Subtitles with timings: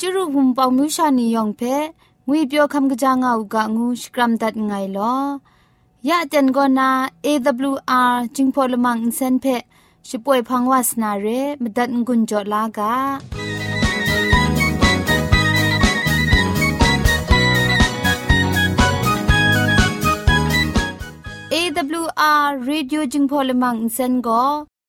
[0.00, 1.62] จุรุภุมปองมิวชานียองเพ
[2.26, 5.14] งวยเปียวคำกะจางอูกะงูสกรัมดัดไงลอ
[6.08, 6.90] ยะเต็นกอนา
[7.24, 9.46] AWR จิงพอลมังอินเซนเพ
[10.08, 11.26] ช่วยพังวาสนาเร
[11.62, 12.94] มดัดงุนจอลากา
[21.52, 24.44] AWR Radio จึงพอลมังอินเซนก็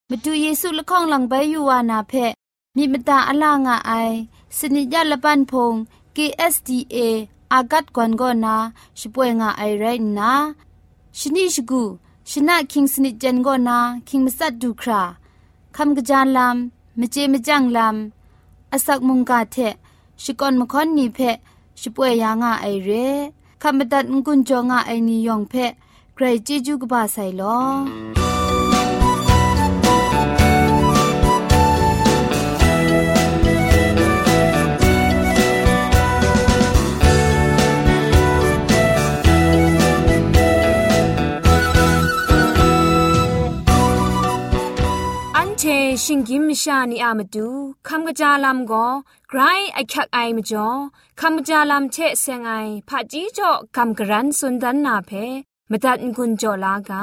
[0.09, 2.13] มาดูเยซูละข้องหลังใบยูวานาเพ
[2.76, 3.91] มีมตาอลางอไอ
[4.58, 5.73] สนิยาละปันพง
[6.16, 6.98] KSDA
[7.53, 8.55] อากัดกวนก็นา
[8.99, 9.85] ช่วยงาไอไร
[10.20, 10.31] นะ
[11.20, 11.84] ชนิชกู
[12.30, 13.77] ชนะคิงสนิจันก็นา
[14.08, 15.02] คิงมัสัดดูครา
[15.75, 19.58] คำกระจานลำมเจมจังลำอาศักมุงกาเท
[20.23, 21.20] ชิกอนมคอนนีเพ
[21.81, 22.89] ช่วยยางาไอเร
[23.61, 25.53] คำบัดงกุนจงาไอนิยองเพ
[26.14, 28.28] ใครจีจูกบาไซลอ
[46.05, 47.48] ชิงกิมชานีอามาดู
[47.89, 48.86] คำกระจาลำก็
[49.28, 49.41] ไกร
[49.75, 50.69] ไอคักไอมาจ่อ
[51.20, 52.53] คำกระจาลำเชะเซงไอ
[52.89, 55.11] ผาจีจ่อคำกระรันสุนดันนาเพ
[55.70, 56.91] มตัดกุญจ่อลาก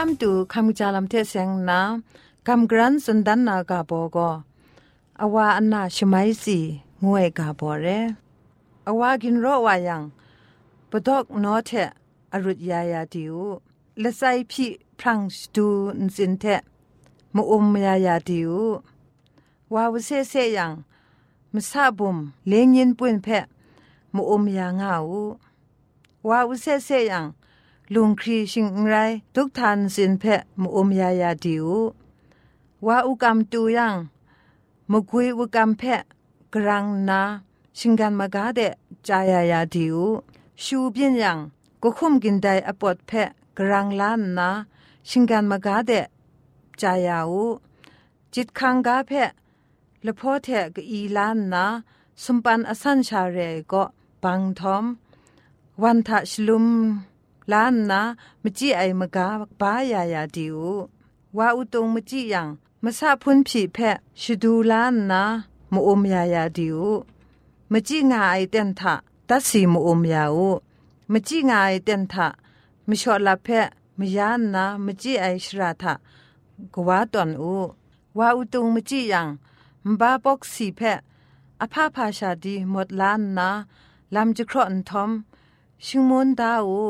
[0.00, 4.30] แต่นี้น้ำตูคำจาลำเทเสียงน้ำคำกรันสันดันนากาโบก็
[5.20, 6.58] อวาอันนาชไมสี
[7.04, 7.86] งวยกาโบเร
[8.86, 10.02] อวากินโรวายัง
[10.90, 11.70] ปดอกนอเท
[12.32, 13.36] อรุดยายาดิว
[14.02, 15.66] ละไซพี่พรังสตู
[16.00, 16.44] นสินเท
[17.34, 18.52] มอุมยายาดิว
[19.74, 20.72] วาวเซเซยัง
[21.54, 22.16] มซาบุม
[22.48, 23.28] เลงยินปุนเพ
[24.14, 25.12] มอุมยางาว
[26.28, 27.26] วาวเซเซยัง
[27.94, 28.96] ลุงครีชิงไร
[29.34, 31.66] ทุกทานสินเพะมุอมยายาดิว
[32.86, 33.94] ว่าอุกรรมตูยัง
[34.90, 36.02] มกุยอุกรรมเพะ
[36.54, 37.20] กรังนา
[37.78, 38.60] ชิงกันมากาเด
[39.08, 39.98] จายายาดิว
[40.62, 41.38] ชูเปียนยัง
[41.82, 43.28] ก็คุมกินได้อปอดเพะ
[43.58, 44.50] กรังล้านนะ
[45.08, 45.92] ชิงกันมากาเด
[46.80, 47.32] จายาว
[48.34, 49.30] จิตคังกาเพะ
[50.04, 51.66] ละพ่อเทกอีล้านนะ
[52.24, 53.38] สมปันอสันชาเร
[53.72, 53.84] ก็
[54.22, 54.84] บังทอม
[55.82, 56.66] วันทะชลุม
[57.52, 58.00] ล้านนะ
[58.42, 59.26] มจีไอมกา
[59.60, 60.58] บายายาดิว
[61.36, 62.48] ว่าอุตงมจียัง
[62.84, 65.22] มาซาพุนผีเพะชดูล้านนะ
[65.72, 66.80] มอมยายาดิว
[67.72, 68.94] มจีงาไอเต็นทะ
[69.28, 70.38] ตัดสีมอมยาว
[71.12, 72.28] มจีงายเต็นทะ
[72.88, 73.68] มชอลาเพะ
[73.98, 75.94] มยานนะมจีไอชราทะ
[76.74, 77.54] กว่าตอนอู
[78.18, 79.28] ว่าอุตงมจียัง
[79.86, 80.98] มบาปอกสีเพะ
[81.62, 83.50] อภาพาชาดีหมดล้านนะ
[84.14, 85.10] ลำจะครอนทอม
[85.84, 86.82] ชิงมนดาอู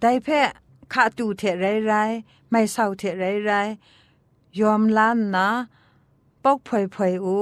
[0.00, 0.50] ไดเพะ
[0.92, 1.92] ขาตูเทไรไร
[2.50, 3.50] ไม่เศร้าเทไรไร
[4.58, 5.48] ยอมล้านนะ
[6.42, 7.38] ปอกพอยพอยอู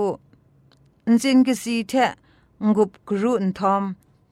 [1.07, 1.93] อินจินกสีเท
[2.75, 3.83] งุบกรุนทอม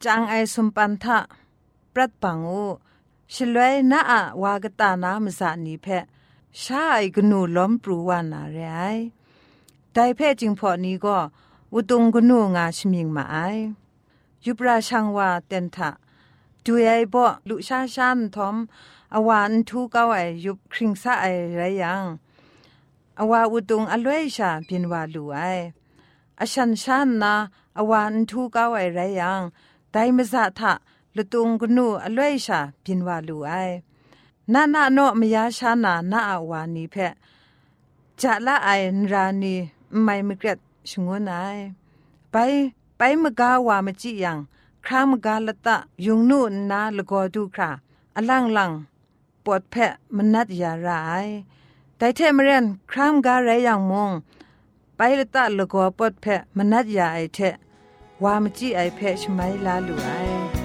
[0.05, 1.19] จางไอสมปันทะ
[1.93, 2.65] ปรัดปังอู
[3.33, 5.87] ชลวยนาอะวากตานามสานีเพ
[6.63, 8.83] ชาไอกนูล้อมปรูวานาเรไอ
[9.93, 11.19] ไดเพจิงพอนี้ก็
[11.73, 13.37] อุตุงกนูงาชมิงมาไอ
[14.45, 15.91] ยุปราชังวาเตนทะ
[16.67, 18.57] ดูไอบ่ลุชาชันทอม
[19.15, 21.27] อวานทูเก้าไอยุบคริงซาไอ
[21.57, 22.05] ไรยัง
[23.21, 25.39] อวาอุตุงอลวยชาบินวาลูไอ
[26.41, 27.35] อชันชันนา
[27.79, 29.43] อวานทูเก้าไอไรยัง
[29.91, 30.73] ไดมซาทะ
[31.17, 33.53] ลุตุงกนูอลวยชาบินวาลูไอ
[34.53, 37.15] นานาโนมยาชานานาอวานีเพะ
[38.21, 38.71] จะละไอ
[39.13, 39.55] รานี
[40.03, 40.59] ไม่มเกรด
[40.91, 41.35] ชงวนไอ
[42.31, 42.37] ไป
[42.97, 44.39] ไปมกาวามจิยัง
[44.87, 45.77] ครามกาลตะ
[46.07, 46.41] ยุงนู
[46.71, 47.71] นาลกอดูครา
[48.17, 48.73] อลังลัง
[49.45, 51.27] ปวดแพะมนัดยาร้าย
[51.97, 54.11] แต่เทมเรนครามกาไรอย่างมง
[54.97, 57.39] ไปละตะลกอปวดแพะมนัดยาไอเท
[58.23, 60.64] วามจีไอเพชไมลาลุไอ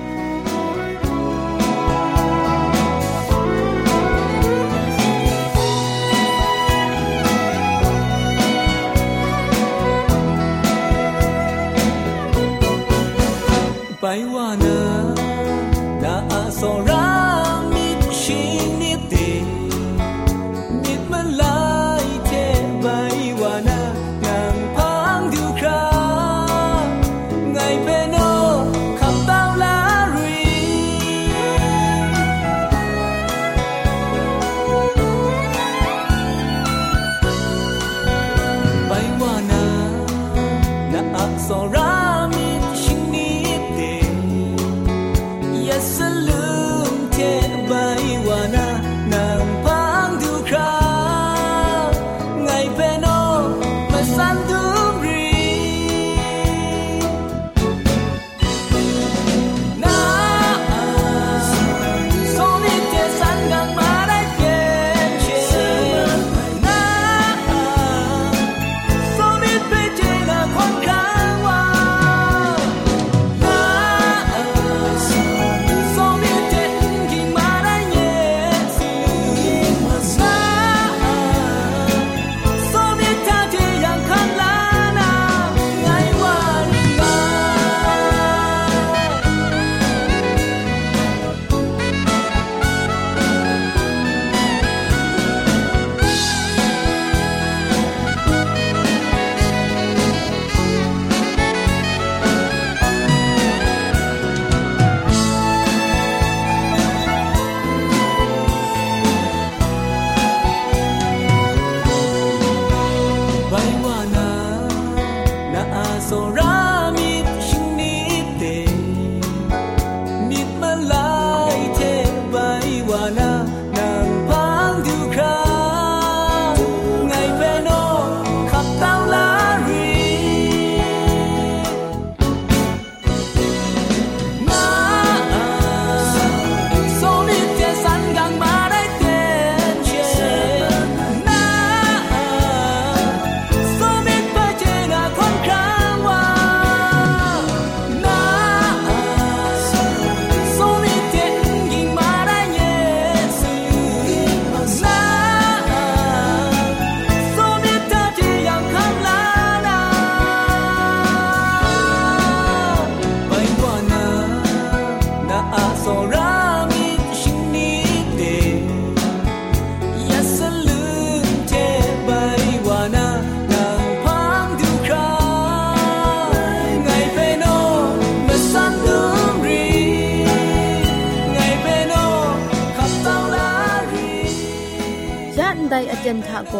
[185.79, 186.55] ไดอาจารย์ทะโก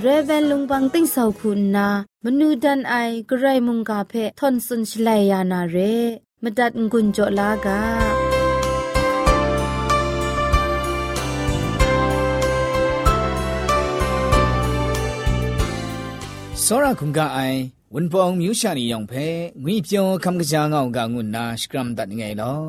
[0.00, 1.88] เรเวนลุงบังติ้งสาวคุณนา
[2.24, 2.94] มนูดันไอ
[3.30, 5.76] กระไรมุงกาเพทอนสุนชลายานาเร
[6.42, 7.80] มดัดงุนจลากา
[16.64, 17.58] စောရခုံကအိုင်
[17.94, 19.26] ဝန်ပောင်မြူရှာနေယောင်ဖဲ
[19.62, 22.60] ငွေပြောခမ်ကကြာငောင်းကငုနာစကရမ်ဒတ်ငယ်လော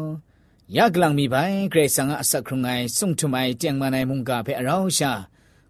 [0.76, 5.12] ယကလန်မီပိုင်ဂရေဆန်အဆက်ခရုံငိုင်ဆုံထမိုင်တຽງမနိုင်မုန်ကဖဲအရောင်းရှာ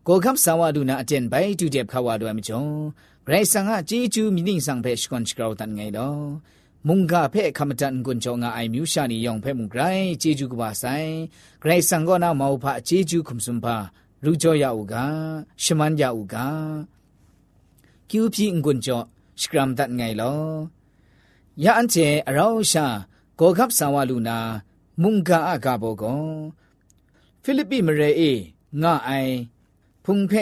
[0.09, 2.63] ကိုကပ်ဆာဝဒုနာအတန်ဘိုင်တူတဲ့ခါဝဒွမ်ကြုံ
[3.27, 6.23] ဂရိတ်ဆန်ကជីဂျူးမိနိဆောင်ဖဲရှကွန်ချ်ကောတန်ငိုင်တော့
[6.89, 11.11] မုန်ကဖဲခမတန်ကွန်ချောငါအိုင်မြူရှာနီယောင်ဖဲမုန်ဂရိုင်းជីဂျူးကပါဆိုင်
[11.63, 13.77] ဂရိတ်ဆန်ကောနာမောဖာជីဂျူးခုံစွန်ဖာ
[14.25, 14.95] လူကြောရဦးက
[15.63, 16.37] ရှမန်ရဦးက
[18.11, 19.03] ကျူပြင်းကွန်ချော
[19.41, 20.41] စကရမ်ဒတ်ငိုင်လော
[21.65, 22.87] ယန်ချေအရောရှာ
[23.41, 24.39] ကိုကပ်ဆာဝလူနာ
[25.03, 26.25] မုန်ကအကဘောကော
[27.43, 28.33] ဖိလိပ္ပိမရေအေ
[28.83, 29.35] ငါအိုင်
[30.05, 30.33] พุงเพ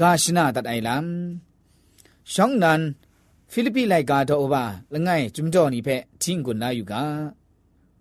[0.00, 1.06] กาชนาตัดไอลัม
[2.32, 2.80] ช่องนั้น
[3.52, 5.88] ฟิลิปปีไลกาโตอบาละไงจุมจอนี่เพ
[6.22, 7.04] ทิ้งกุนนาอยู่กา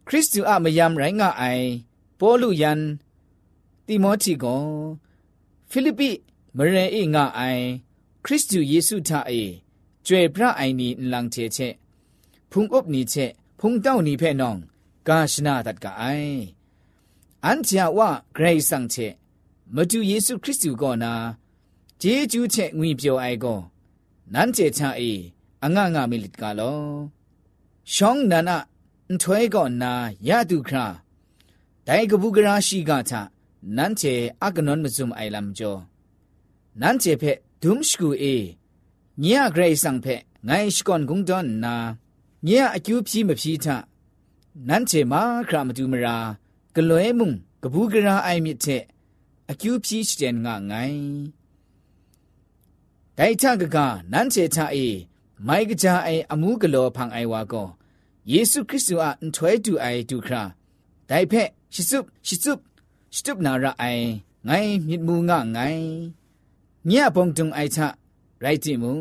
[0.07, 1.43] คริสตูอะมยามไรงาไอ
[2.17, 2.81] โปลุยัน
[3.88, 4.45] ติโมธีโก
[5.72, 6.10] ฟิลิปปี
[6.55, 7.41] มเรเองาไอ
[8.25, 9.31] คริสต์เยซูท่าเอ
[10.05, 11.60] จวยพระไอนีลังเทเช
[12.51, 13.15] พุงอบนีเช
[13.60, 14.57] พุงเต้านีเพ่นอง
[15.07, 16.03] กาชนาตัดกาไอ
[17.45, 18.95] อันเจียว่าเกรซังเช
[19.74, 21.13] မတူယေရှုခရစ်သူကောနာ
[22.01, 23.60] ဂျေဂျူးချက်ငွေပြောအိုက်ကော
[24.34, 25.12] နန်ကျေချာအေ
[25.63, 26.79] အငငငမိလစ်ကလော
[27.93, 28.57] ရှောင်းနနာ
[29.22, 29.91] ထွဲကောနာ
[30.27, 30.86] ယတုခရာ
[31.88, 33.13] ဒိုင်ကပုဂရာရှိကချ
[33.75, 35.79] နန်ကျေအကနွန်မဇုံအိုင်လမ်ကျော်
[36.81, 38.36] နန်ကျေဖက်ဒုမ်ရှကူအေ
[39.22, 41.75] ညရဂရိတ်ဆောင်ဖက်ငိုင်းရှကွန်ဂုံဒွန်နာ
[42.45, 43.65] ညရအကျူးပြီမပြီထ
[44.67, 46.15] နန်ကျေမာခရာမတူမရာ
[46.75, 47.27] ဂလွဲမှု
[47.63, 48.84] ကပုဂရာအိုင်မြစ်တဲ့
[49.52, 51.06] အကျူးဖြီးစတဲ့ငါငိုင်း
[53.18, 53.78] ဒိုင်ချကက
[54.12, 54.88] နန်းချေချအေ
[55.48, 57.68] မိုင်ကကြအိုင်အမှုကလောဖန်အိုင်ဝါကော
[58.32, 60.44] ယေရှုခရစ်တုအန်ထွဲတူအိုင်တူခရာ
[61.10, 62.54] ဒိုင်ဖက်ရှိစုရှိစု
[63.16, 64.06] စတုပနာရအိုင်
[64.48, 65.88] ငိုင်းမြစ်မှုငါငိုင်း
[66.90, 67.80] ညပုံတုံအိုင်ချ
[68.44, 68.98] ရိုက်တိမုံ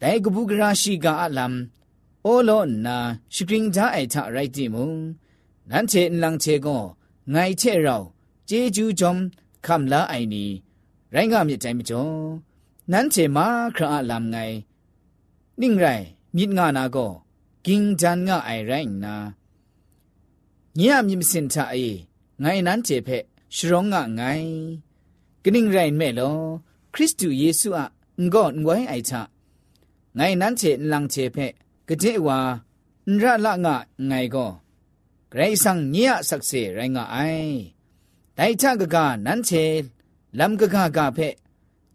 [0.00, 1.56] ဒိုင်ကဘူးကရာရှိကအလမ်
[2.24, 2.96] အိုလောနာ
[3.34, 4.90] ရှိကရင်ဂျာအိုင်ချရိုက်တိမုံ
[5.70, 6.82] နန်းချေလန်းချေကော
[7.32, 8.02] ငိုင်ချေရော
[8.48, 9.14] ဂျေဂျူဂျုံ
[9.68, 10.50] คำละไอนี้
[11.12, 12.08] ไรงามยิใจมิจง
[12.92, 13.46] นั้นเจมา
[13.76, 14.36] คราลำไง
[15.60, 15.86] นิ่งไร
[16.36, 17.06] มิดงานาก็
[17.66, 19.16] กิงจันงาไอแรงนา
[20.74, 21.76] เนี่ยมิมสินทาเอ
[22.40, 23.08] ไงนั้นเจเพ
[23.54, 24.22] ชรงงาไง
[25.42, 26.30] กนิ่งไรแม่ลอ
[26.94, 27.86] คริสต์เยซูอะ
[28.20, 29.22] งก็งวยไอชะ
[30.16, 31.36] ไงนั้นเจลังเจเพ
[31.88, 32.38] กเจวา
[33.08, 34.46] นระละงาไงก็
[35.30, 37.18] ไกรสังเนี่ยสักเสไรงาไอ
[38.40, 39.50] ไดชะกะกะนันเช
[40.38, 41.18] ลัมกะกะกะเพ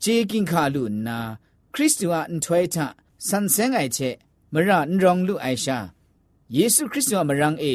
[0.01, 1.17] เจกิงคาลุนา
[1.73, 2.87] คริสตุอะอันถวยทะ
[3.27, 3.99] สันเซงไอเช
[4.53, 5.77] มระนรองลุไอชา
[6.53, 7.65] เยซูคริสตุอะมรังเอ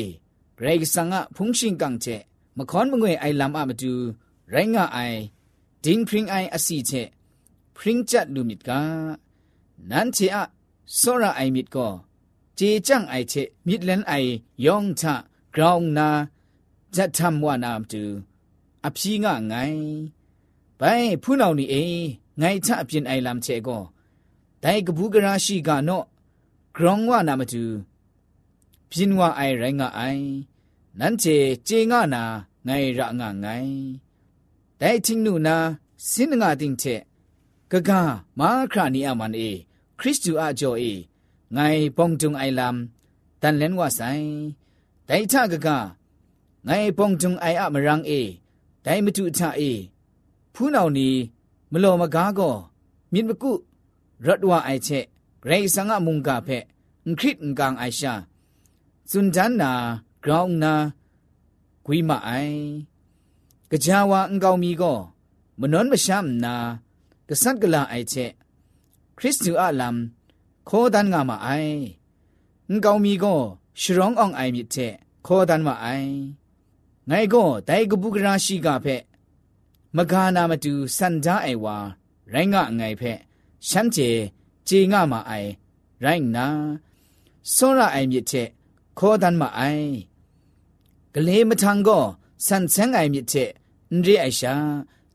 [0.58, 2.06] ไรกสังอะพุงชิงกังเช
[2.56, 3.94] มคอนมงวยไอลัมอะมดู
[4.50, 4.98] ไรงะไอ
[5.84, 6.92] ดิงพริงไออะสีเช
[7.76, 8.80] พริงจัดลุมิดกา
[9.90, 10.44] นันเชอะ
[11.00, 11.88] ซอระไอมิดก็
[12.56, 13.34] เจจังไอเช
[13.66, 14.12] มิดเลนไอ
[14.66, 15.14] ยองทะ
[15.54, 16.08] กรองนา
[16.94, 18.04] จัดทำว่านามจู
[18.86, 19.82] အဖြီးငါငိုင်း
[20.80, 21.84] ဘိုင်ဖူးနောင်နီအိ
[22.40, 23.82] ငိုင်းချအပြင်အိုင်လမ်ချေကော
[24.62, 26.04] ဒိုင်ကဘူးကရာရှိကနော့
[26.76, 27.64] ဂရောင်းဝနာမတူ
[28.90, 30.24] ပြင်းဝအိုင်ရိုင်းငါအိုင်
[30.98, 31.36] နန်းချေ
[31.68, 32.22] ဂျေငါနာ
[32.66, 33.78] ငိုင်းရငါငိုင်း
[34.80, 35.56] ဒိုင်ချင်းနူနာ
[36.08, 36.94] စင်းငါတင်ချေ
[37.70, 37.90] ဂဂ
[38.38, 39.50] မာခရနီအမန်အေ
[39.98, 40.92] ခရစ်တူအဂျောအေ
[41.56, 42.76] ငိုင်းပုံတုံအိုင်လမ်
[43.42, 44.26] တန်လန်ဝဆိုင်
[45.08, 45.68] ဒိုင်ချဂဂ
[46.66, 48.20] ငိုင်းပုံတုံအိုင်အမရန်းအေ
[48.88, 49.72] ဒိုင်မတူအထအေ
[50.54, 51.08] ဖူးနောင်နီ
[51.72, 52.56] မလော်မကားကော
[53.12, 53.52] မြစ်မကု
[54.24, 55.04] ရတ်ဝအိုက်ချက်
[55.48, 56.64] ရေစငါမုန်ကဖက်
[57.06, 58.12] အခရစ်ငကန်အိုင်ရှာ
[59.10, 59.72] ဇွန်ဒန်နာ
[60.22, 60.74] ဂရောင်းနာ
[61.84, 62.58] ဂွိမအိုင်
[63.84, 64.98] ကြာဝါအင်ကောင်မီကော
[65.60, 66.54] မနွန်မရှမ်နာ
[67.28, 68.32] ကဆတ်ကလာအိုက်ချက်
[69.18, 69.98] ခရစ်တုအလမ်
[70.68, 71.78] ခေါ်ဒန်ငါမအိုင်
[72.68, 73.40] အင်ကောင်မီကော
[73.80, 74.94] ရှရောင်းအောင်အိုင်မြစ်ချက်
[75.26, 76.12] ခေါ်ဒန်မအိုင်
[77.10, 79.02] ငိုင်ကောဒိုင်ကပုကရာရှိကဖက်
[79.96, 81.76] မဂါနာမတူစန္ဒာအိုင်ဝါ
[82.32, 83.18] ရိုင်းငါငိုင်ဖက်
[83.68, 84.10] ရှမ်းကျေ
[84.68, 85.50] ဂျေငါမအိုင်
[86.04, 86.46] ရိုင်းနာ
[87.54, 88.48] စောရအိုင်မြစ်ချက်
[88.98, 89.88] ခေါ်တန်မအိုင်
[91.12, 92.04] ဂလေးမထန်ကော
[92.46, 93.50] စန်ဆန်းအိုင်မြစ်ချက်
[93.94, 94.54] ညရိအိုင်ရှာ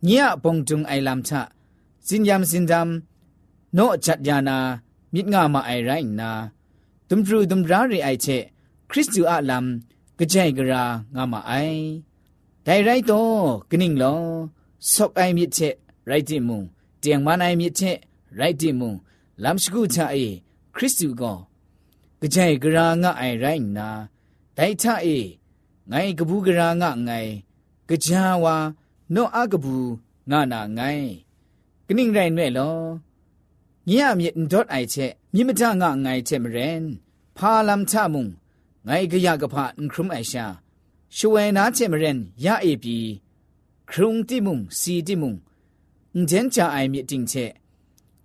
[0.07, 1.31] ညရပုံတုံအိုင်လမ်ချ
[2.07, 2.89] စင်ယမ်စင်ဒမ်
[3.77, 4.57] နော့ချတ်ယာနာ
[5.13, 6.31] မြစ်ငါမအိုင်ရိုင်းနာ
[7.09, 8.43] ဒုံဒရူဒုံရာရိအိုင်ချက်
[8.89, 9.67] ခရစ်တူအလမ်
[10.31, 10.83] ကြဲ့ကြရာ
[11.15, 11.83] ငါမအိုင်
[12.65, 14.23] ဒိုင်ရိုက်တော့ကနင်းလော
[14.91, 15.75] ဆော့အိုင်မြစ်ချက်
[16.09, 16.61] ရိုက်တိမုံ
[17.03, 17.97] တຽງမနိုင်မြစ်ချက်
[18.39, 18.93] ရိုက်တိမုံ
[19.43, 20.25] လမ်စကုချအေ
[20.75, 21.37] ခရစ်တုကော
[22.33, 23.89] ကြဲ့ဂရာငါအိုင်ရိုင်းနာ
[24.57, 25.17] ဒိုင်ချအေ
[25.91, 27.31] ငိုင်ကဘူးဂရာငါငိုင်
[28.05, 28.55] ကြာဝါ
[29.13, 29.91] နောအကဘူး
[30.29, 31.07] ငါနာငိုင်
[31.87, 32.77] ကနင်းရိုင်းနဲ့လော
[33.87, 36.83] ညရမြင့်ဒတ်အိုင်ချက်မြင့်မထငါငိုင်ချက်မရင်
[37.37, 38.25] ဖာလမ်ချမုံ
[38.87, 40.45] ငိုင်ကရကဖအန်ခရုမိုင်ရှာ
[41.15, 42.97] ရှဝဲနာချေမရင်ရအေပြီ
[43.89, 45.33] ခရုံတိမုံစီတိမုံ
[46.13, 47.45] အန်ဂျန်ချာအိုင်မြင့်တင်ချေ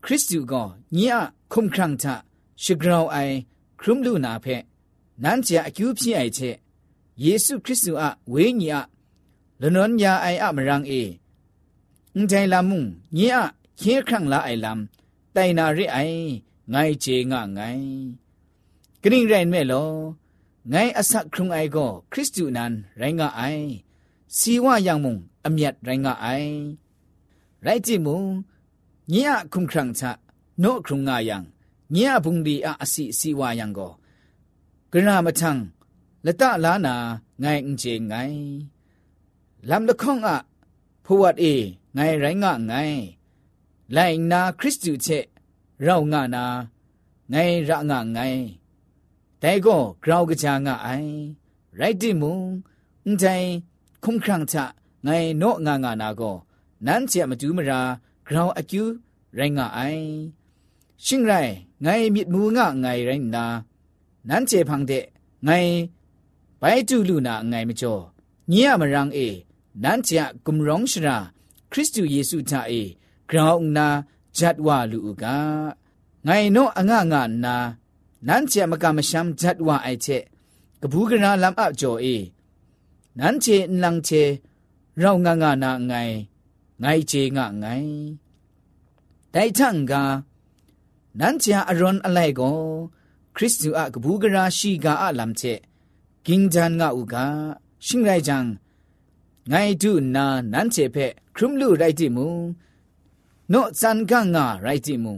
[0.05, 0.55] ခရစ်တုက
[0.97, 1.21] ညအ
[1.53, 2.15] ခုံခရန့်တာ
[2.63, 3.37] ရှဂရောင်အိုင်
[3.81, 4.63] ခရုမလူနာဖက်
[5.23, 6.51] နန်းချာအကျူးဖြစ်အိုင်ချေ
[7.23, 8.81] ယေရှုခရစ်တုအဝေးညီအ
[9.61, 11.03] လနွန်ညာအိုင်အမရန်အေ
[12.15, 12.83] အန်တိုင်လာမုံ
[13.17, 13.41] ညအ
[13.81, 14.81] ခေခန့်လာအိုင်လမ်
[15.35, 16.21] တိုင်နာရိအိုင်
[16.73, 17.83] ငိုင်ချေငငိုင်
[19.03, 19.91] ဂရင်ရိုင်မဲလော
[20.73, 23.65] ငိုင်းအဆက်ခုံအိုင်ကိုခရစ်တုနန်ရိုင်းကအိုင်
[24.37, 25.15] စီဝယံမုံ
[25.47, 26.53] အမြတ်ရိုင်းကအိုင်
[27.65, 28.21] ရိုက်ကြည့်မုံ
[29.13, 30.03] ညရခုံခရံချ
[30.63, 31.37] နို့ခုံငါယံ
[31.95, 33.93] ညရဘုံဒီအစီစီဝယံကို
[34.93, 35.51] ကရဏမထံ
[36.27, 36.95] လတလာနာ
[37.43, 38.43] ငိုင်းအင်ကျေငိုင်း
[39.69, 40.35] လမ်လခေါငါ
[41.05, 41.55] ဖဝတ်အေ
[41.97, 43.03] ငိုင်းရိုင်းငါငိုင်း
[43.97, 45.25] လိုင်နာခရစ်တုချက်
[45.87, 46.45] ရောက်ငါနာ
[47.33, 48.45] ငိုင်းရငါငိုင်း
[49.41, 50.89] แต่ก็เราก็จางไอ
[51.77, 52.41] ไรที่มุง
[53.05, 53.25] อุ้งใจ
[54.05, 54.65] คุ้มครั้งชะ
[55.05, 56.33] ไงโนงางานาก็
[56.87, 57.81] นั้นเสียมาจูมรา
[58.27, 58.87] เราอากิว
[59.35, 59.81] ไรงาไอ
[61.05, 61.33] ชิงไร
[61.83, 63.47] ไงมิดมูงะไงไรนา
[64.29, 64.93] นั้นเจพังเด
[65.45, 65.51] ไง
[66.59, 67.95] ไปจูลูนาไงมจ่อ
[68.49, 69.19] เนี่ยมรังเอ
[69.83, 71.17] นั้นจะกุมร้องชรา
[71.73, 72.73] คริสต์เยซูทาเอ
[73.31, 73.89] กราวนา
[74.39, 75.37] จัดว่าลูกา
[76.25, 77.57] ไงโนอ่างงานนา
[78.27, 80.19] နန်းချေမကမရှမ်းဇတ်ဝအိုက်ချေ
[80.83, 82.17] ကဘူးကနာလမ်အကြော်အေ
[83.19, 84.23] နန်းချေနန်းချေ
[85.03, 86.17] ရောက်ငငနာငိုင်
[86.83, 87.91] ငိုင်ချေငငိုင်
[89.35, 89.93] တိုင်ချန်က
[91.21, 92.59] နန်းချာအရွန်အလိုက်ကို
[93.37, 95.53] ခရစ်တုအကဘူးကရာရှိကအလမ်ချေ
[96.27, 97.15] ကင်းဂျန်ငါဥက
[97.87, 98.47] ရှင်ရိုင်ဂျန်
[99.51, 102.27] ငိုင်တုနာနန်းချေဖက်ခရုမလူရိုက်တိမူ
[103.53, 105.13] နော့ဇန်ကငါရိုက်တိမူ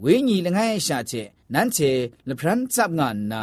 [0.00, 1.90] ဝိညာဉ်လငယ်ရှာချက်နန်းချေ
[2.28, 3.42] လပရန်စပ်ငါနာ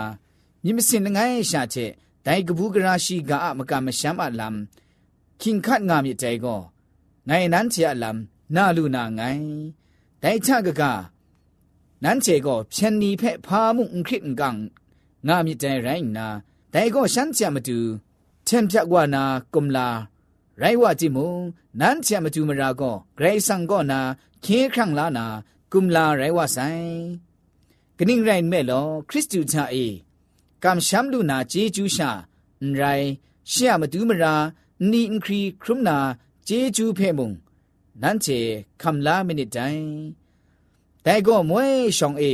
[0.63, 1.91] မြမစင်လငယ်ရှာချက်
[2.25, 4.55] ဒိုင်ကဘူးကရာရှိကအမကမရှမ်းအလမ်
[5.41, 6.61] ခင်ခတ်ငါမြတဲ့ကို
[7.27, 8.17] ငိုင်နန်းချေအလမ်
[8.55, 9.43] နာလူနာငိုင်
[10.21, 10.83] ဒိုင်ချကက
[12.03, 14.61] နန်းချေကိုဖြန်နီဖက်ဖာမှုန်ခရစ်ငန်း
[15.27, 16.27] ငါမြတဲ့ရိုင်းနာ
[16.73, 17.77] ဒိုင်ကိုရှမ်းချမတူ
[18.47, 19.87] ထင်ပြကွာနာကုမလာ
[20.61, 21.31] ရိုင်ဝတိမုံ
[21.79, 23.99] နန်းချမတူမရာကိုဂရိဆန်ကိုနာ
[24.45, 25.25] ခေခန့်လာနာ
[25.72, 26.58] กุมลาไรว่าไซ
[27.98, 29.76] กนิ่งไรแม่ลอคริสตูชาเอ
[30.62, 32.10] กำช้ำลูนาเจจูชา
[32.76, 32.82] ไร
[33.48, 34.34] เชียมาดูมรา
[34.90, 35.98] นีอินครีครุมนา
[36.44, 37.32] เจจูเพมุง
[38.02, 38.26] นั่นเจ
[38.82, 39.58] คำลามินิใจ
[41.02, 42.24] แต่ก็มวยชองเอ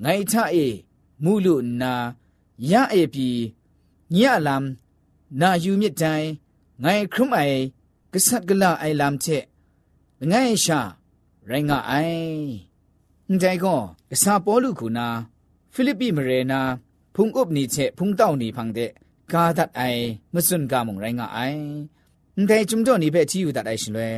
[0.00, 0.56] ไงท่าเอ
[1.24, 1.92] มูลุนา
[2.70, 3.28] ยะเอปี
[4.16, 6.02] ญะลำนาอยู่มิดใจ
[6.80, 7.40] ไงครุมไอ
[8.12, 9.26] กษัตริย์กลาไอลำเจ
[10.28, 10.80] ไงชา
[11.48, 12.63] ရိုင်းငါအိုင်
[13.31, 13.79] န်တိုင်ကော
[14.11, 15.07] ကစားပေါ်လူခုနာ
[15.73, 16.61] ဖိလိပ္ပိမရေနာ
[17.15, 18.91] ဖုန်ဥပနိချက်ဖုန်တောက်နေဖန်တဲ့
[19.31, 20.03] ကာဒတ်အိုင်
[20.33, 21.59] မစွန်ကမုံရိုင်းငါအိုင်
[22.39, 24.09] န်တိုင်จุမ်တော့နေဖက်ချီယူတတ်အိုင်ရှင်လွဲ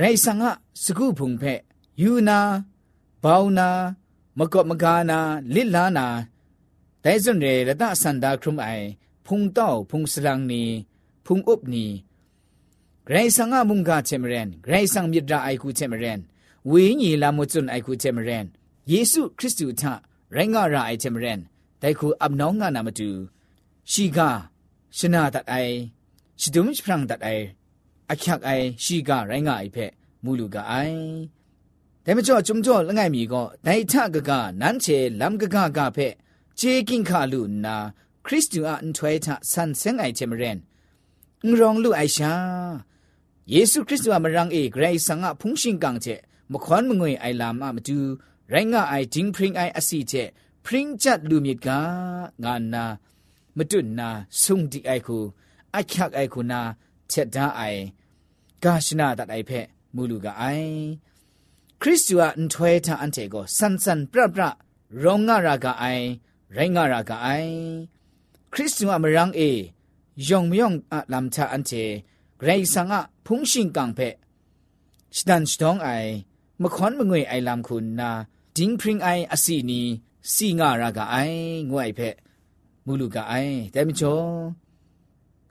[0.00, 0.50] ရိုင်းဆန်ငါ
[0.84, 1.60] စကုဖုန်ဖက်
[2.02, 2.38] ယူနာ
[3.22, 3.68] ဘောင်းနာ
[4.38, 5.18] မကော့မကာနာ
[5.54, 6.06] လစ်လာနာ
[7.04, 8.86] ဒိုင်စွန်ရေရတဆန္ဒခရုံအိုင်
[9.26, 10.62] ဖုန်တောက်ဖုန်စလန်းနီ
[11.26, 11.86] ဖုန်ဥပနီ
[13.06, 16.20] ဂရိဆန်ငါမုန်ကချေမရန်ဂရိဆန်မြစ်ဒရာအိုက်ကူချေမရန်
[16.68, 18.46] ဝေညီလာမွကျွန်းအိုက်ခုချေမရန်
[18.90, 19.82] ယေရှုခရစ်တုထ
[20.34, 21.40] ရိုင်းငါရာအိုက်ချေမရန်
[21.82, 23.08] တိုက်ခုအပ်နောင်းငါနာမတူ
[23.90, 24.18] ရှိက
[24.96, 25.74] ရှနာတတ်အိုင်
[26.40, 27.44] ရှဒုံချဖရန်တတ်အိုင်
[28.10, 29.92] အချက်အိုင်ရှိကရိုင်းငါအိုက်ဖက်
[30.24, 31.00] မူလူကအိုင်
[32.04, 36.14] ဒါမကျော်ကျုံကျော်လငိုင်မီကောဒိုင်ထကကနန်းချေလမ်ကကကဖက်
[36.58, 37.76] ဂျေကင်ခါလူနာ
[38.26, 40.58] ခရစ်တုအန်ထွဲထဆန်ဆန်အိုက်ချေမရန်
[41.46, 42.32] ငရောင်လူအိုင်ရှာ
[43.52, 46.16] ယေရှုခရစ်တုအမရန်အေဂရိတ်ဆန်ငါဖုန်ရှင်ကန်ချေ
[46.52, 47.98] မခွန်မငွေအိုင်လာမမတူ
[48.52, 50.28] ရိုင်းငါအိုင်ဂျင်းပရင်အိုင်အစီချက်
[50.64, 51.68] ပရင်ချတ်လူမြစ်က
[52.44, 52.84] ငါနာ
[53.56, 54.08] မတွနာ
[54.42, 55.24] ဆုံဒီအိုက်ကို
[55.76, 56.60] အချက်အိုက်ကိုနာ
[57.10, 57.80] ချက်ဒါအိုင်
[58.62, 60.74] ဂါရှနာတတ်အိုက်ဖက်မူလူကအိုင်
[61.80, 64.42] ခရစ်တုအန်ထွေတာအန်တေကိုဆန်ဆန်ပရပရ
[65.02, 66.04] ရောငါရာကအိုင်
[66.56, 67.52] ရိုင်းငါရာကအိုင်
[68.52, 69.50] ခရစ်တုအမရန်းအေ
[70.28, 71.84] ယုံမယုံအလမ်ချာအန်တေ
[72.40, 74.14] ဂရိဆန်ငါဖုန်ရှင်ကံဖက်
[75.16, 76.10] စတန်စတောင်းအိုင်
[76.62, 78.10] မခွန်မငွေအိုင်လမ်ခုနာ
[78.56, 79.80] ဒင်းပရင်အိုင်အစီနီ
[80.32, 82.16] စီငါရကအိုင်ငွိုင်ဖက်
[82.84, 84.22] မူလူကအိုင်တဲမချော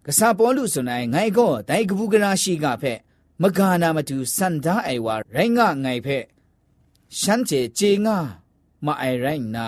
[0.06, 3.00] ကဆာပေါ်လူစွန်အိုင်ငိုင်ကောဒိုင်ကဘူးကနာရှိကဖက်
[3.42, 6.24] မဂါနာမတူစန္ဒာအိုင်ဝါရိုင်းငငိုင်ဖက်
[7.20, 8.18] ရှမ်းကျေဂျေငါ
[8.86, 9.68] မအိုင်ရိုင်းနာ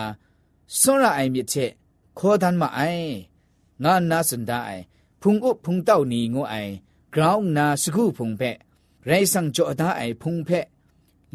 [0.80, 1.72] စွန်ရအိုင်မြစ်ချက်
[2.20, 3.12] ခေါ်တန်မအိုင်
[3.84, 4.84] ငါနာစန္ဒာအိုင်
[5.22, 6.74] ဖုန်ဥဖုန်တောက်နီငိုအိုင်
[7.14, 8.52] ground na sugu phung phe
[9.10, 10.60] rai sang jo da ai phung phe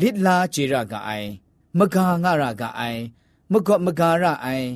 [0.00, 1.28] လစ်လာเจရကအိုင်
[1.78, 3.00] မဂါငရကအိုင်
[3.52, 4.68] မကော့မဂါရအိုင်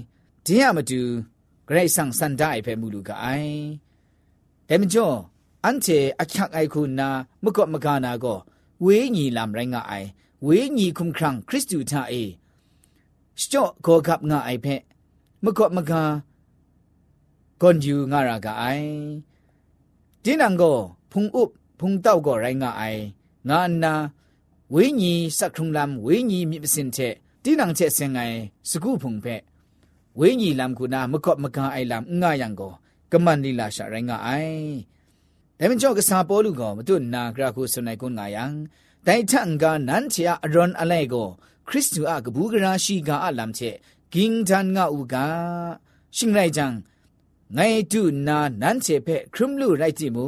[0.45, 1.01] ဒင်းရမတူ
[1.69, 3.59] ဂရိတ်ဆန်စန္ဒအိုင်ဖဲမူလူကအိုင်
[4.69, 5.17] ဒဲမကျော်
[5.65, 7.09] အန်တီအချတ်အိုက်ခုနာ
[7.45, 8.39] မကော့မဂါနာကို
[8.85, 10.09] ဝေးညီလမ်ရိုင်းကအိုင်
[10.47, 12.23] ဝေးညီခုံခရံခရစ်တုသာအေ
[13.41, 14.75] စကြော့ကောကပ်ငါအိုင်ဖဲ
[15.45, 16.03] မကော့မဂါ
[17.61, 18.91] ကွန်ယူငါရကအိုင်
[20.25, 20.79] ဒင်းနံကို
[21.11, 21.43] ဖုန်ဥ
[21.79, 23.03] ဖုန်တောက်ကိုရိုင်းကအိုင်
[23.49, 23.95] ငါနာ
[24.75, 28.37] ဝိညာဉ်စက်ထုံလမ်ဝိညာဉ်မြစ်ပစင်တဲ့တိနံချက်စင်ငိုင်
[28.71, 29.43] စကုဖုန်ဖက်
[30.19, 32.73] ဝိညာဉ်လမ်ကုနာမကော့မကန်အိုင်လမ်ငါယံကို
[33.13, 34.73] ကမန်နီလာရှာရိုင်းငါအိုင်
[35.59, 38.45] ဒါမင်ကျော်ကစားပေါ်လူကောမတို့နာဂရခုဆွန်နိုင်ကုငါယံ
[39.07, 41.29] တိုင်ထန်ကနန်ချာအရွန်အလဲကို
[41.69, 43.77] ခရစ်တုအကဘူးကရာရှိကအလမ်ချက်
[44.13, 45.15] ဂင်းတန်ငါဥက
[46.17, 46.67] ရှင်လိုက်ကြံ
[47.57, 50.27] ငိုင်တုနာနန်ချေဖက်ခရမ်လူရိုက်တိမူ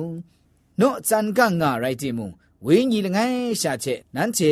[0.81, 2.27] နော့ဇန်ကငါရိုက်တိမူ
[2.66, 4.52] ဝိညာဉ်ငိုင်းရှာချက်နန်းချေ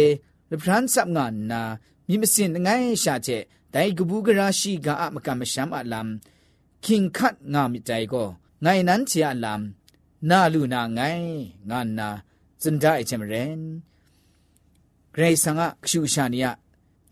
[0.52, 1.62] လပရန်စပ်ငါနာ
[2.08, 3.43] မြမစင်ငိုင်းရှာချက်
[3.74, 6.10] ဒိုင်ကဘူးကရာရှိကအမကမရှမ်းအလမ်
[6.84, 8.28] ခင်ခတ်ငါမိတိုင်ကို
[8.63, 9.62] ငိုင်းနန်းချေအလမ်
[10.30, 11.36] နာလူနာငိုင်း
[11.69, 12.10] ငါနာ
[12.62, 13.60] စန်ဒိုင်ချမရင်
[15.13, 16.45] ဂရေဆန်ကခရှူရှာနီယ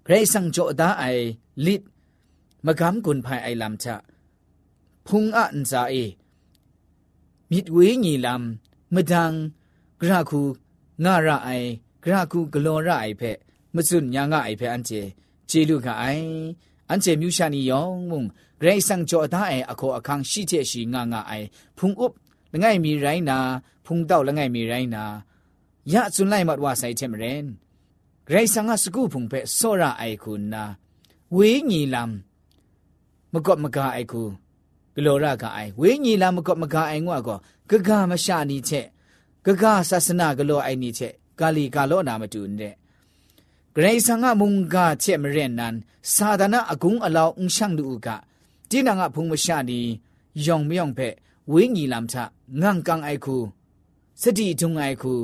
[0.05, 1.25] ဂရေဆန်ကြောဒါအိုင်
[1.65, 1.81] လစ်
[2.65, 3.87] မကမ်ကွန်ဖိုင်အိုင်လမ်ချ
[5.07, 6.05] ဖုန်အန်ဇာအေ
[7.51, 9.31] มิดเวญีลำมะดัง
[10.01, 10.41] กระคู
[11.04, 11.68] ငါရအိုင်
[12.02, 13.38] ဂရကူဂလွန်ရအိုင်ဖက်
[13.74, 15.02] မစွညာငါအိုင်ဖက်အန်ကျေ
[15.50, 16.28] ဂျေလူကအိုင်
[16.88, 18.22] အန်ကျေမြူရှာနီယောင်မုံ
[18.60, 21.46] ဂရိတ်ဆန်ကြောဒါအိုင်အခေါ်အခန်းရှိချက်ရှိငါငါအိုင်
[21.78, 22.14] ဖုန်ဥပ်
[22.52, 23.38] လငိုင်မီရိုင်းနာ
[23.86, 25.04] ဖုန်တော့လငိုင်မီရိုင်းနာ
[25.92, 27.42] ရစွန်လိုက်မတ်ဝဆိုင်ချက်မရင်
[28.26, 30.64] ဂရိတ်ဆန်ကစကူဖုန်ဖက်ဆောရအိုင်ခုနာ
[31.36, 32.10] ဝေးညီလမ်
[33.32, 34.22] မကော့မကာအိုင်ခု
[34.94, 37.38] ဂလောရကအိုင်ဝေးညီလမ်မကော့မကာအိုင်ငွာကော
[37.70, 38.86] ဂဂမရှာနီချက်
[39.48, 42.74] ကကဆာစနာကလောအိုင်နီချက်ကလီကလောနာမတူနဲ့
[43.74, 45.74] ဂရေဆန်ကမုန်ကချက်မရက်နန်
[46.14, 48.08] သာဒနာအကုံအလောင်းအရှန့်လူက
[48.70, 49.80] တိနာငါဖုံမရှာနီ
[50.44, 51.14] ယောင်မြောင်ဖက်
[51.52, 52.14] ဝိညာဉ်လမ်ထ
[52.60, 53.36] ငန့်ကန်အိုက်ခု
[54.22, 55.14] စတိထုံအိုက်ခု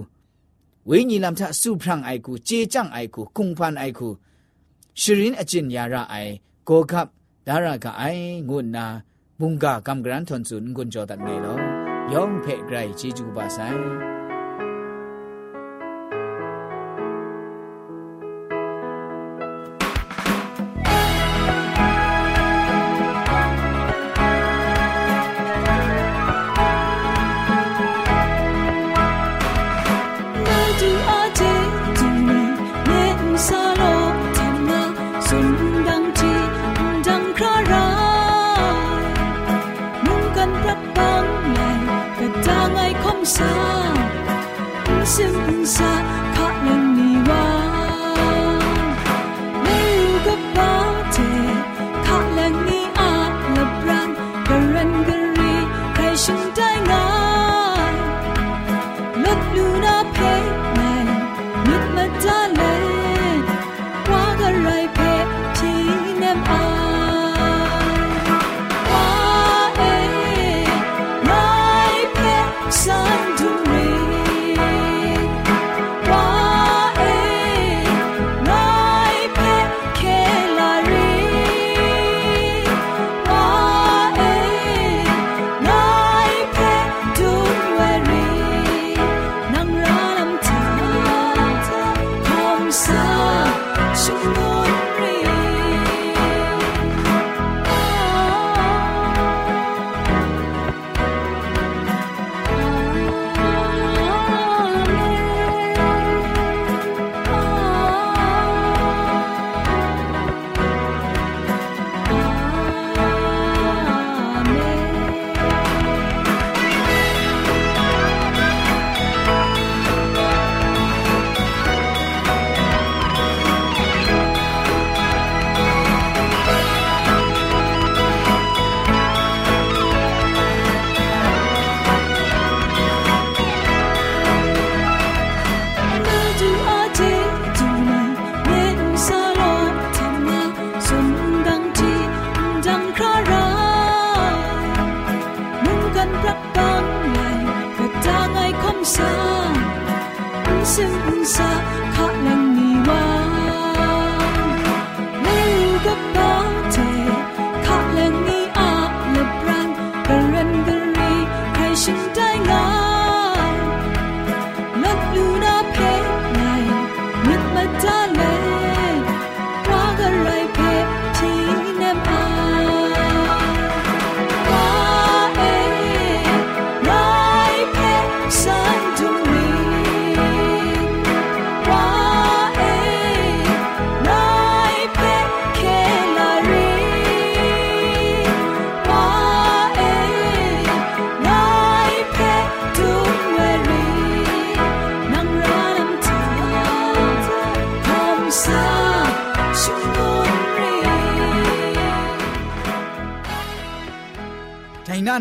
[0.89, 4.09] ဝိညာဉ်လမ်ထစုဖရန့်အိုက်ခုကြေကြန့်အိုက်ခုကုံဖန်အိုက်ခု
[5.01, 6.33] ရှရင်အကျင်ယာရအိုင်
[6.69, 7.09] ကိုကပ်
[7.47, 8.87] ဒါရကအိုင်ငုနာ
[9.41, 11.59] မုန်ကကမ်ဂရန်ထွန်စွန်ဂွန်ဂျောဒတ်နေလော
[12.13, 14.14] ယောင်ဖက်ဂရိုင်ချီကျူပါဆိုင်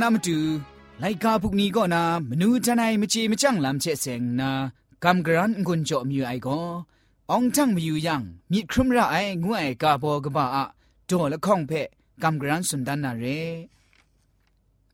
[0.04, 0.38] နာမတူ
[1.02, 4.52] လိုက်ကာပုကနီကောနာမနူးတနိုင်မချေမချန့်လမ်းချက်စ ेंग နာ
[5.04, 6.68] ကမ်ဂရန်ငွန်းကြောမြူအိုင်ကော
[7.30, 8.16] အောင်ချန့်မြူယံ
[8.52, 10.58] မြစ်ခရမရအိုင်ငွအိုင်ကာဘောကဘာအ
[11.10, 11.88] ဒေါ်လခေါင်ဖက်
[12.24, 13.42] ကမ်ဂရန်စွန်ဒန်နာရေ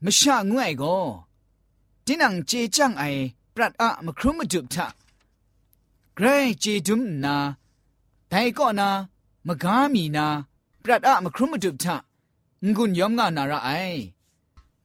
[0.04, 1.04] မရှာငွအိုင်ကော
[2.06, 3.22] တင်းနံချေချန့်အိုင်
[3.56, 4.76] ပရတ်အမခရမတုပထ
[6.18, 7.36] ဂရိုင်းချေဒုမနာ
[8.32, 8.90] ဒိုင်ကောနာ
[9.48, 10.28] မကားမီနာ
[10.84, 11.86] ပရတ်အမခရမတုပထ
[12.76, 14.00] ငွန်းယောမငါနာရအိုင်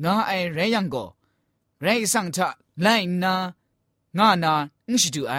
[0.03, 1.05] งาไอไรยังก็
[1.81, 2.47] ไรสังทะ
[2.81, 2.87] ไล
[3.23, 3.33] นา
[4.17, 4.53] งานา
[4.87, 5.35] อิชิดูไอ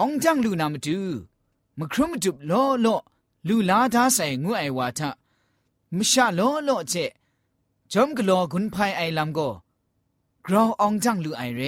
[0.00, 1.00] องจังลูนามาดู
[1.78, 2.96] มครุมดุล้อล้อ
[3.48, 5.10] ลูลาดาใส่งวยว่าทะ
[5.96, 6.94] มชาล้อล้อเจ
[7.92, 9.48] จอมกลอกุนภายไอลำก็
[10.46, 11.60] กราวองจังลูไอเร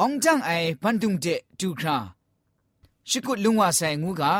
[0.00, 0.50] องจังไอ
[0.82, 1.26] พันตุงเจ
[1.60, 1.98] ดูครา
[3.08, 4.32] ชิกุลุงว่าใส่งูกะ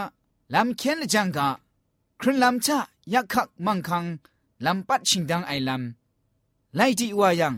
[0.54, 1.48] ลำเคียนละจังกะ
[2.20, 2.78] ครุนลำชะ
[3.12, 4.04] ยักขักมังคัง
[4.64, 7.54] ลำปัดชิงดังไอลำไล่ที่วายัง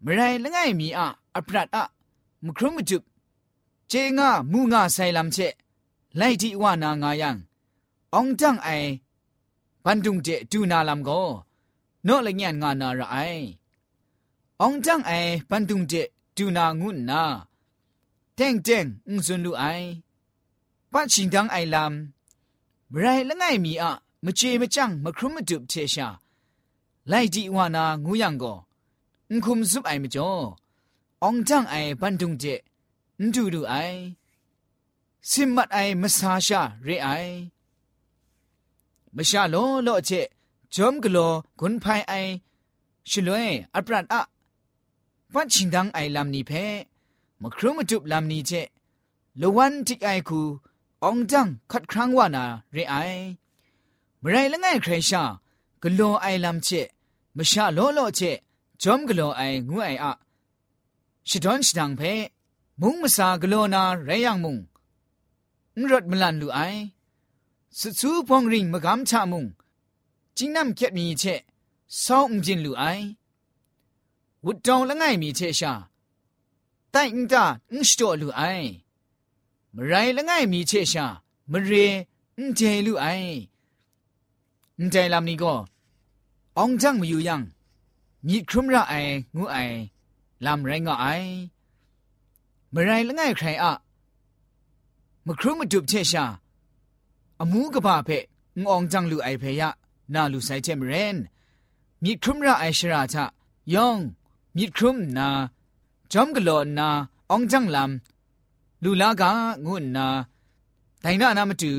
[0.00, 1.84] เมื่อไรละไงมีอะอัปรัดอะ
[2.44, 3.02] มครุมจุบ
[3.88, 5.38] เจงามูงาใส่ลำเช
[6.16, 7.36] ไล่ที่วานางายัง
[8.14, 8.68] องจังไอ
[9.84, 11.20] พันตุงเจดูนาลำโก็
[12.04, 13.16] โนละเงียนงานาระไอ
[14.62, 15.12] องจังไอ
[15.48, 15.94] พันตุงเจ
[16.36, 17.22] ดูนางูนา
[18.34, 19.64] เต็งเต็งอุซุนลูไอ
[20.92, 23.92] ปัดชิงดังไอลำไรละไงมีอะ
[24.24, 26.08] มเจมจังมครุมจุบเชชา
[27.08, 28.54] ไล่ดีวานางูยังก็
[29.30, 30.32] อุคุมซุบไอมจ่อ
[31.24, 32.44] องจังไอปันดุงเจ
[33.20, 33.74] นดูดูไอ
[35.30, 37.08] สิมัดไอมสาชาเรไอ
[39.16, 40.10] มชาโลโลเจ
[40.74, 41.18] จอมกโล
[41.60, 42.12] กุนภายไอ
[43.10, 44.20] ชลวยอัปรัดอะ
[45.32, 46.52] ปัดชิงดังไอลำนี้เพ
[47.40, 48.52] มครุมจุบลำนี้เจ
[49.40, 50.40] ลวันที่ไอคู
[51.08, 52.96] องจังคัดครั้งว่านาเรไอ
[54.22, 55.22] มไรละไงใครชา
[55.82, 56.68] กโลไอลำเจ
[57.36, 58.20] มชาโลโลเจ
[58.82, 60.12] จอมกโลไองูไออะ
[61.28, 62.02] ชิดอนชิดังเพ
[62.80, 64.56] มุงมสากโลนาไรยังมุง
[65.78, 66.58] นรถมลันลูไอ
[67.78, 69.44] สุสูปองริงมกำชามุง
[70.36, 71.24] จิงนำเก็บมีเช
[72.04, 72.84] ซ้องจินลูไอ
[74.44, 75.72] วุดจองละไงมีเชชา
[76.90, 78.42] แต่อิงตาอิงสโตลูไอ
[79.76, 81.06] มไรละไงมีเชชา
[81.50, 81.72] มเร
[82.36, 83.06] อิงเจลูไอ
[84.78, 85.54] อิงใจลำนี้ก็
[86.58, 87.42] องจังมาอยู่ยัง
[88.26, 88.94] มีครุมระไอ
[89.36, 89.56] งูไอ
[90.46, 91.06] ลำไรงอไอ
[92.74, 93.72] มไรละไงใครอะ
[95.26, 96.24] มครุมมาจุบเชชา
[97.40, 98.08] อมูกะบาเพ
[98.62, 99.70] งองจังลูไอเพยะ
[100.14, 101.16] นาลูไซเจมเรน
[102.02, 103.24] มีครุมระไอชราชะ
[103.74, 103.98] ยอง
[104.56, 105.28] มีครุมนา
[106.12, 106.88] จอมกะโลนา
[107.30, 108.09] องจังลำ
[108.84, 109.22] လူလာက
[109.64, 110.06] ငုနာ
[111.04, 111.72] ဒိုင်နာနာမတူ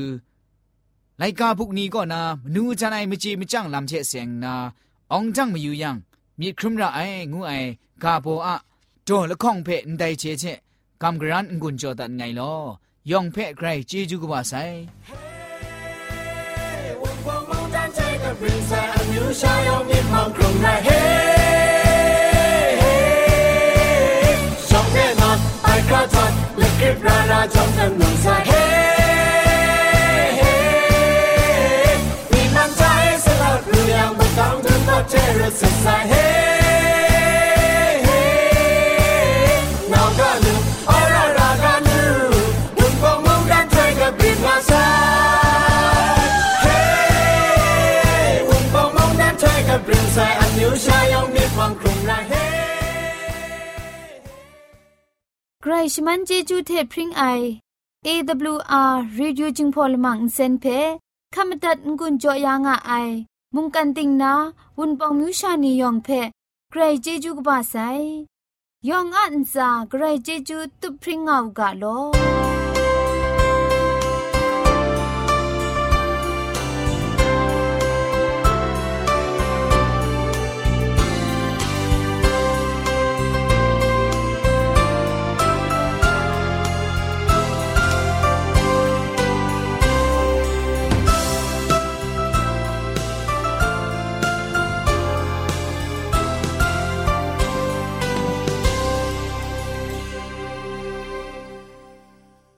[1.20, 4.54] လိုက်ကားဖုန်နီကောနာမနူးချနိုင်မချေမကြန့်လမ်ချက်ဆင်နာ
[5.12, 5.90] အောင်ကြန့်မယူယံ
[6.38, 7.68] မြေခရမရအိုင်ငူအိုင်
[8.02, 8.48] ဂါဘောအ
[9.08, 10.58] တော်လခေါင်ဖဲ့အန်တိုင်ချေချက်
[11.02, 12.60] ကမ်ဂရန်ငွန်ကြောတန်ငိုင်လော
[13.10, 14.76] ယောင်ဖဲ့ဂရိုက်ဂျေဂျူကပါဆိုင်
[17.00, 21.06] ဝန်ကွန်မောင်တန်ချေကပရင်ဆာအမျိုးရှာယောင်မြေမောင်ခရုံနာဟေး
[24.68, 25.30] Song နဲ့မှာ
[25.74, 26.51] I got on
[26.92, 29.88] Hip ra ra trong tâm lòng xa Hey
[32.30, 36.52] Vì mang trái sẽ là lưu yang Bất thương phát chế rất sạch xa Hey
[39.90, 40.54] Nào ca lưu
[40.86, 42.32] Ôi ra ra ca lưu
[43.02, 44.88] mong đang chơi gặp biết mà xa.
[46.64, 51.74] Hey Đừng có mong đang chơi gặp rừng xa, Anh yêu xa nhau biết hoàng
[51.84, 52.51] cùng lại Hey
[55.72, 57.22] รชมันเจจูเทพริงไอ
[58.06, 60.64] AWR Reducing Polymer เซนเพ
[61.34, 63.10] ขมตัดงุนจอยางอ้าย
[63.54, 64.32] มุงกันติงนา
[64.78, 66.08] วุนปองมิวชานียองเพ
[66.70, 67.74] ไกรเจจูกบ้าไซ
[68.88, 71.84] ยองอันซาไกรเจจูตุพริงเอากาโล